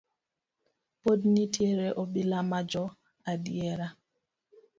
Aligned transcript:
Pod 1.03 1.19
nitiere 1.33 1.87
obila 2.01 2.39
ma 2.49 2.59
jo 2.71 2.83
adiera. 3.31 3.87